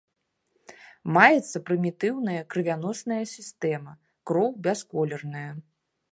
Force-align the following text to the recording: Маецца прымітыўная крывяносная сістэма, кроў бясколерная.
Маецца 1.17 1.57
прымітыўная 1.67 2.37
крывяносная 2.53 3.19
сістэма, 3.35 3.93
кроў 4.31 4.49
бясколерная. 4.69 5.49